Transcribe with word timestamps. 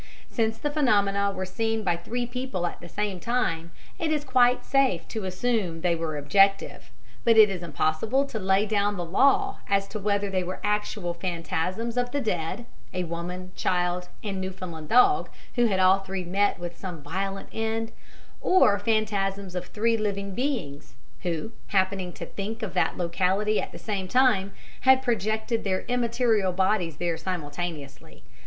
Since 0.31 0.57
the 0.57 0.71
phenomena 0.71 1.29
were 1.31 1.45
seen 1.45 1.83
by 1.83 1.95
three 1.95 2.25
people 2.25 2.65
at 2.65 2.81
the 2.81 2.89
same 2.89 3.19
time, 3.19 3.69
it 3.99 4.11
is 4.11 4.23
quite 4.25 4.65
safe 4.65 5.07
to 5.09 5.25
assume 5.25 5.81
they 5.81 5.93
were 5.93 6.17
objective, 6.17 6.89
but 7.23 7.37
it 7.37 7.51
is 7.51 7.61
impossible 7.61 8.25
to 8.25 8.39
lay 8.39 8.65
down 8.65 8.97
the 8.97 9.05
law 9.05 9.59
as 9.69 9.87
to 9.89 9.99
whether 9.99 10.27
they 10.31 10.41
were 10.43 10.59
actual 10.63 11.13
phantasms 11.13 11.97
of 11.97 12.09
the 12.09 12.19
dead 12.19 12.61
of 12.61 12.65
a 12.95 13.03
woman, 13.03 13.51
child, 13.55 14.09
and 14.23 14.41
Newfoundland 14.41 14.89
dog 14.89 15.29
who 15.53 15.65
had 15.67 15.79
all 15.79 15.99
three 15.99 16.23
met 16.23 16.57
with 16.57 16.79
some 16.79 17.03
violent 17.03 17.49
end 17.53 17.91
or 18.41 18.79
phantasms 18.79 19.53
of 19.53 19.67
three 19.67 19.97
living 19.97 20.33
beings, 20.33 20.95
who, 21.21 21.51
happening 21.67 22.11
to 22.11 22.25
think 22.25 22.63
of 22.63 22.73
that 22.73 22.97
locality 22.97 23.61
at 23.61 23.71
the 23.71 23.77
same 23.77 24.07
time, 24.07 24.51
had 24.79 25.03
projected 25.03 25.63
their 25.63 25.81
immaterial 25.81 26.51
bodies 26.51 26.97
there 26.97 27.17
simultaneously. 27.17 28.23